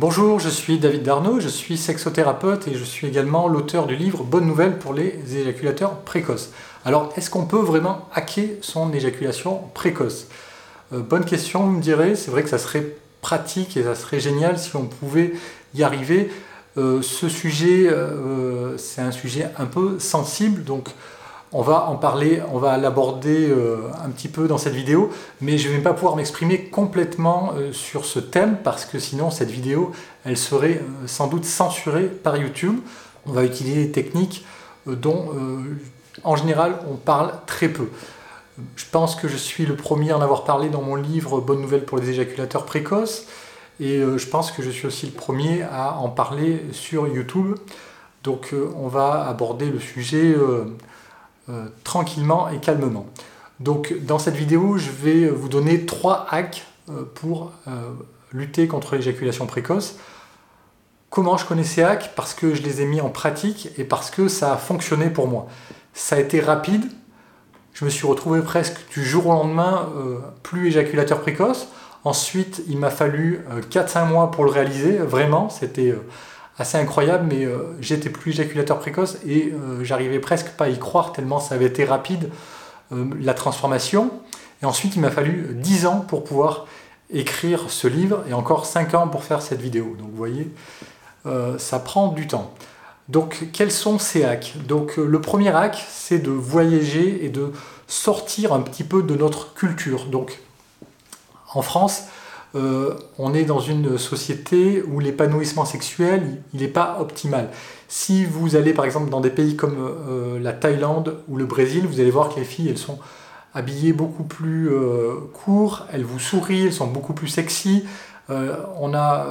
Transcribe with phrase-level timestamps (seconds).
[0.00, 4.22] Bonjour, je suis David Darnaud, je suis sexothérapeute et je suis également l'auteur du livre
[4.22, 6.50] Bonne nouvelle pour les éjaculateurs précoces.
[6.84, 10.28] Alors, est-ce qu'on peut vraiment hacker son éjaculation précoce?
[10.92, 12.14] Euh, Bonne question, vous me direz.
[12.14, 15.32] C'est vrai que ça serait pratique et ça serait génial si on pouvait
[15.74, 16.30] y arriver.
[16.76, 20.90] Euh, ce sujet, euh, c'est un sujet un peu sensible, donc
[21.52, 25.10] on va en parler, on va l'aborder euh, un petit peu dans cette vidéo,
[25.40, 29.30] mais je ne vais pas pouvoir m'exprimer complètement euh, sur ce thème parce que sinon
[29.30, 29.92] cette vidéo,
[30.24, 32.78] elle serait euh, sans doute censurée par YouTube.
[33.26, 34.44] On va utiliser des techniques
[34.86, 35.32] dont
[36.24, 37.88] en général on parle très peu.
[38.74, 41.60] Je pense que je suis le premier à en avoir parlé dans mon livre Bonne
[41.60, 43.26] nouvelle pour les éjaculateurs précoces
[43.80, 47.56] et je pense que je suis aussi le premier à en parler sur YouTube.
[48.24, 50.34] Donc on va aborder le sujet
[51.50, 53.06] euh, tranquillement et calmement.
[53.58, 57.92] Donc dans cette vidéo, je vais vous donner trois hacks euh, pour euh,
[58.32, 59.96] lutter contre l'éjaculation précoce.
[61.08, 62.14] Comment je connais ces hacks?
[62.14, 65.26] Parce que je les ai mis en pratique et parce que ça a fonctionné pour
[65.26, 65.46] moi.
[65.94, 66.84] Ça a été rapide.
[67.72, 69.88] Je me suis retrouvé presque du jour au lendemain
[70.42, 71.68] plus éjaculateur précoce.
[72.04, 74.98] Ensuite, il m'a fallu 4-5 mois pour le réaliser.
[74.98, 75.94] Vraiment, c'était
[76.58, 80.78] assez incroyable, mais euh, j'étais plus éjaculateur précoce et euh, j'arrivais presque pas à y
[80.78, 82.30] croire tellement ça avait été rapide
[82.92, 84.10] euh, la transformation.
[84.62, 86.66] Et ensuite, il m'a fallu 10 ans pour pouvoir
[87.10, 89.94] écrire ce livre et encore 5 ans pour faire cette vidéo.
[89.96, 90.50] Donc vous voyez,
[91.58, 92.52] ça prend du temps.
[93.08, 94.54] Donc quels sont ces hacks?
[94.66, 97.52] Donc le premier hack, c'est de voyager et de
[97.86, 100.06] sortir un petit peu de notre culture.
[100.06, 100.40] Donc
[101.54, 102.06] en France,
[102.54, 107.50] euh, on est dans une société où l'épanouissement sexuel, il n'est pas optimal.
[107.88, 111.86] Si vous allez par exemple dans des pays comme euh, la Thaïlande ou le Brésil,
[111.86, 112.98] vous allez voir que les filles, elles sont
[113.52, 117.84] habillées beaucoup plus euh, court, elles vous sourient, elles sont beaucoup plus sexy.
[118.28, 119.26] on a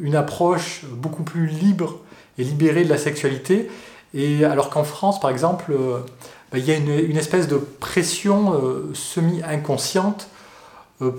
[0.00, 1.98] une approche beaucoup plus libre
[2.38, 3.68] et libérée de la sexualité.
[4.14, 5.72] Et alors qu'en France, par exemple,
[6.52, 8.54] bah, il y a une, une, espèce de pression
[8.94, 10.28] semi-inconsciente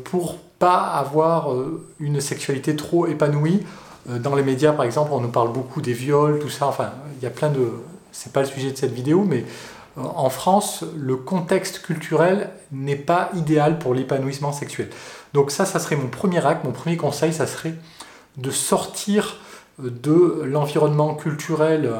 [0.05, 3.65] pour pas avoir euh, une sexualité trop épanouie.
[4.09, 6.67] Euh, dans les médias, par exemple, on nous parle beaucoup des viols, tout ça.
[6.67, 7.67] Enfin, il y a plein de.
[8.11, 9.43] C'est pas le sujet de cette vidéo, mais
[9.97, 14.91] euh, en France, le contexte culturel n'est pas idéal pour l'épanouissement sexuel.
[15.33, 17.73] Donc ça, ça serait mon premier acte, mon premier conseil, ça serait
[18.37, 19.37] de sortir
[19.79, 21.91] de l'environnement culturel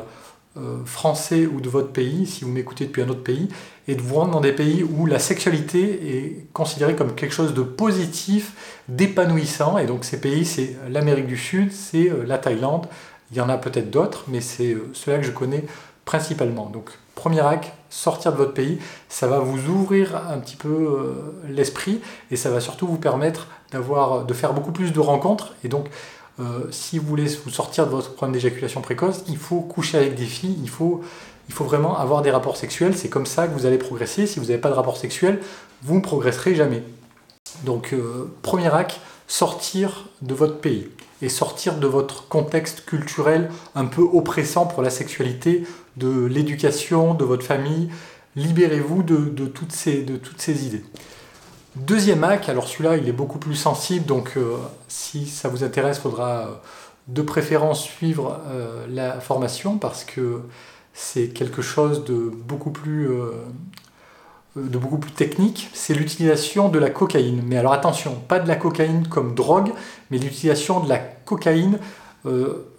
[0.58, 3.48] euh, français ou de votre pays, si vous m'écoutez depuis un autre pays,
[3.88, 7.54] et de vous rendre dans des pays où la sexualité est considérée comme quelque chose
[7.54, 9.78] de positif, d'épanouissant.
[9.78, 12.88] Et donc ces pays, c'est l'Amérique du Sud, c'est euh, la Thaïlande.
[13.32, 15.64] Il y en a peut-être d'autres, mais c'est euh, ceux-là que je connais
[16.04, 16.66] principalement.
[16.66, 22.02] Donc premier acte, sortir de votre pays, ça va vous ouvrir un petit peu l'esprit
[22.30, 25.88] et ça va surtout vous permettre d'avoir, de faire beaucoup plus de rencontres et donc
[26.42, 30.16] euh, si vous voulez vous sortir de votre problème d'éjaculation précoce, il faut coucher avec
[30.16, 31.02] des filles, il faut,
[31.60, 32.96] vraiment avoir des rapports sexuels.
[32.98, 34.26] C'est comme ça que vous allez progresser.
[34.26, 35.40] Si vous n'avez pas de rapport sexuel,
[35.84, 36.84] vous ne progresserez jamais.
[37.66, 40.90] Donc, euh, premier acte, sortir de votre pays
[41.22, 45.64] et sortir de votre contexte culturel un peu oppressant pour la sexualité,
[45.98, 47.90] de l'éducation, de votre famille.
[48.36, 50.84] Libérez-vous de, toutes ces, de toutes ces idées.
[51.78, 54.58] Deuxième hack, alors celui-là il est beaucoup plus sensible, donc euh,
[54.90, 56.46] si ça vous intéresse, il faudra euh,
[57.08, 60.42] de préférence suivre euh, la formation parce que
[60.94, 63.10] c'est quelque chose de beaucoup plus,
[64.58, 65.70] de beaucoup plus technique.
[65.74, 67.42] C'est l'utilisation de la cocaïne.
[67.46, 69.72] Mais alors attention, pas de la cocaïne comme drogue,
[70.10, 71.80] mais l'utilisation de la cocaïne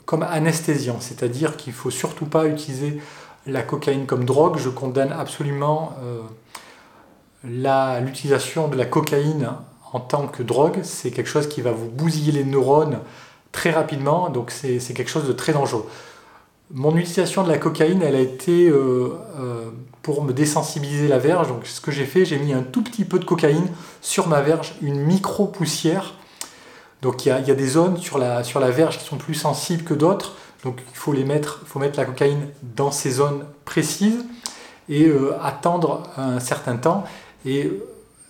[0.04, 0.98] comme anesthésiant.
[1.00, 3.00] C'est-à-dire qu'il ne faut surtout pas utiliser
[3.46, 4.58] la cocaïne comme drogue.
[4.58, 5.96] Je condamne absolument
[7.44, 9.50] l'utilisation de la cocaïne
[9.92, 13.00] en tant que drogue, c'est quelque chose qui va vous bousiller les neurones
[13.52, 15.86] très rapidement, donc c'est quelque chose de très dangereux.
[16.70, 19.70] Mon utilisation de la cocaïne, elle a été euh, euh,
[20.00, 21.48] pour me désensibiliser la verge.
[21.48, 23.68] Donc ce que j'ai fait, j'ai mis un tout petit peu de cocaïne
[24.00, 26.14] sur ma verge, une micro-poussière.
[27.02, 29.84] Donc il y, a, des zones sur la, sur la verge qui sont plus sensibles
[29.84, 30.34] que d'autres.
[30.64, 34.24] Donc il faut, les mettre, faut mettre la cocaïne dans ces zones précises
[34.88, 37.04] et euh, attendre un certain temps
[37.44, 37.70] et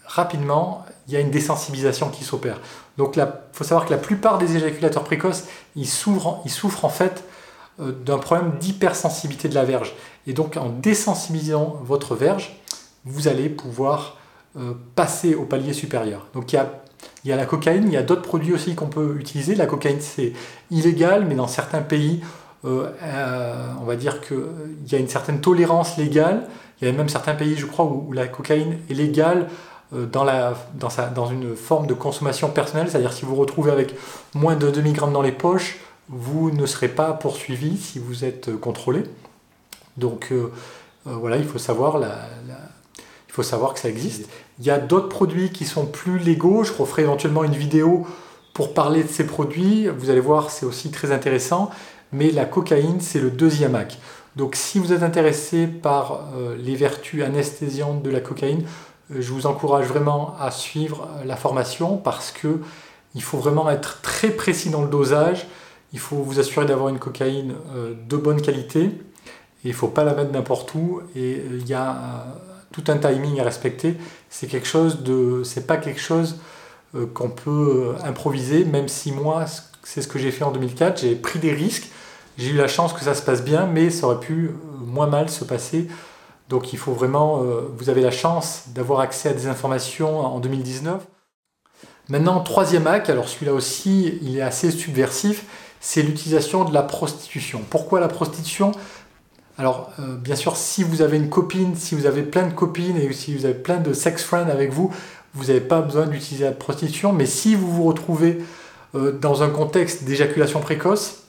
[0.06, 2.60] rapidement, il y a une désensibilisation qui s'opère.
[2.98, 5.44] Donc il faut savoir que la plupart des éjaculateurs précoces,
[5.76, 7.24] ils souffrent, en fait
[7.80, 9.94] euh, d'un problème d'hypersensibilité de la verge.
[10.26, 12.60] Et donc en désensibilisant votre verge,
[13.04, 14.18] vous allez pouvoir
[14.56, 16.26] euh, passer au palier supérieur.
[16.34, 16.82] Donc il y a,
[17.24, 19.54] il y a la cocaïne, il y a d'autres produits aussi qu'on peut utiliser.
[19.54, 20.34] La cocaïne c'est
[20.70, 22.20] illégal, mais dans certains pays,
[22.64, 22.90] euh,
[23.80, 24.36] on va dire qu'il
[24.90, 26.46] y a une certaine tolérance légale.
[26.82, 29.48] Il y a même certains pays, je crois, où, la cocaïne est légale
[29.92, 33.94] dans, la, dans, une forme de consommation personnelle, c'est-à-dire si vous vous retrouvez avec
[34.34, 38.54] moins de 2 mg dans les poches, vous ne serez pas poursuivi si vous êtes
[38.58, 39.04] contrôlé.
[39.98, 40.32] Donc
[41.04, 42.00] voilà, il faut savoir
[43.32, 44.28] il faut savoir que ça existe.
[44.58, 46.64] Il y a d'autres produits qui sont plus légaux.
[46.64, 48.06] Je referai éventuellement une vidéo
[48.52, 49.88] pour parler de ces produits.
[49.88, 51.70] Vous allez voir, c'est aussi très intéressant.
[52.12, 53.96] Mais la cocaïne, c'est le deuxième acte.
[54.36, 58.64] Donc si vous êtes intéressé par euh, les vertus anesthésiantes de la cocaïne,
[59.10, 62.60] euh, je vous encourage vraiment à suivre euh, la formation parce que
[63.14, 65.46] il faut vraiment être très précis dans le dosage.
[65.92, 67.52] Il faut vous assurer d'avoir une cocaïne
[68.08, 68.84] de bonne qualité.
[68.84, 68.92] Et
[69.64, 71.02] il ne faut pas la mettre n'importe où.
[71.14, 72.24] Et il y a
[72.72, 73.98] tout un timing à respecter.
[74.30, 76.38] C'est quelque chose de, c'est pas quelque chose
[77.12, 78.64] qu'on peut improviser.
[78.64, 79.44] Même si moi,
[79.82, 81.90] c'est ce que j'ai fait en 2004, j'ai pris des risques.
[82.38, 84.52] J'ai eu la chance que ça se passe bien, mais ça aurait pu euh,
[84.84, 85.88] moins mal se passer.
[86.48, 87.40] Donc il faut vraiment,
[87.78, 91.02] vous avez la chance d'avoir accès à des informations en 2019.
[92.08, 95.46] Maintenant, troisième acte, alors celui-là aussi, il est assez subversif,
[95.80, 97.62] c'est l'utilisation de la prostitution.
[97.70, 98.72] Pourquoi la prostitution?
[99.58, 102.96] Alors, euh, bien sûr, si vous avez une copine, si vous avez plein de copines
[102.96, 104.92] et si vous avez plein de sex friends avec vous,
[105.34, 107.12] vous n'avez pas besoin d'utiliser la prostitution.
[107.12, 108.38] Mais si vous vous retrouvez
[108.94, 111.21] euh, dans un contexte d'éjaculation précoce,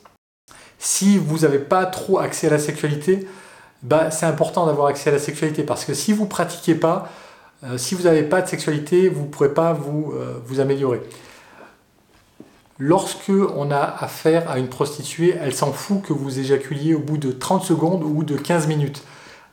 [0.84, 3.28] si vous n'avez pas trop accès à la sexualité,
[3.82, 7.10] bah, c'est important d'avoir accès à la sexualité parce que si vous ne pratiquez pas,
[7.64, 10.14] euh, si vous n'avez pas de sexualité, vous ne pourrez pas vous,
[10.46, 11.02] vous améliorer.
[12.80, 17.18] Lorsque on a affaire à une prostituée, elle s'en fout que vous éjaculiez au bout
[17.18, 19.04] de 30 secondes ou de 15 minutes.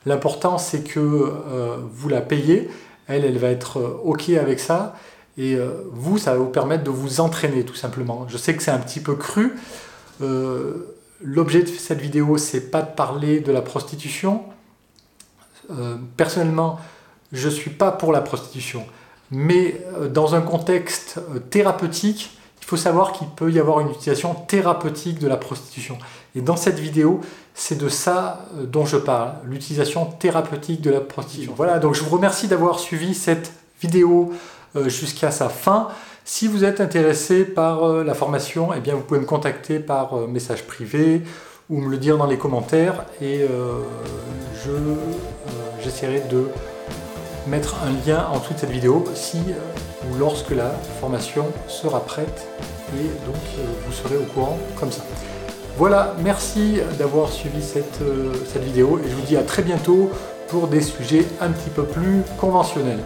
[0.05, 2.69] L'important c'est que euh, vous la payez,
[3.07, 4.95] elle, elle va être euh, OK avec ça,
[5.37, 8.25] et euh, vous, ça va vous permettre de vous entraîner tout simplement.
[8.27, 9.53] Je sais que c'est un petit peu cru.
[11.23, 14.43] L'objet de cette vidéo, c'est pas de parler de la prostitution.
[16.17, 16.79] personnellement,
[17.31, 18.85] je ne suis pas pour la prostitution,
[19.29, 21.19] mais dans un contexte
[21.49, 25.97] thérapeutique, il faut savoir qu'il peut y avoir une utilisation thérapeutique de la prostitution.
[26.35, 27.21] Et dans cette vidéo,
[27.53, 31.53] c'est de ça euh, dont je parle, l'utilisation thérapeutique de la prostitution.
[31.55, 33.51] Voilà, donc je vous remercie d'avoir suivi cette
[33.81, 34.31] vidéo
[34.75, 35.89] euh, jusqu'à sa fin.
[36.23, 40.27] Si vous êtes intéressé par euh, la formation, eh bien vous pouvez me contacter par
[40.27, 41.21] message privé
[41.69, 43.45] ou me le dire dans les commentaires et
[45.81, 46.47] j'essaierai de
[47.47, 52.47] mettre un lien en dessous de cette vidéo si ou lorsque la formation sera prête
[52.99, 55.03] et donc euh, vous serez au courant comme ça.
[55.77, 60.11] Voilà, merci d'avoir suivi cette, euh, cette vidéo et je vous dis à très bientôt
[60.49, 62.99] pour des sujets un petit peu plus conventionnels.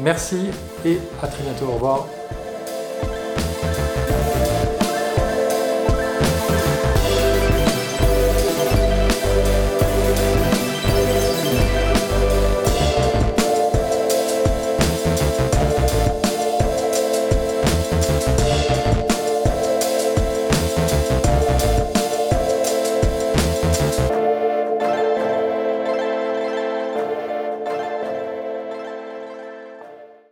[0.00, 0.38] Merci
[0.84, 2.06] et à très bientôt, au revoir.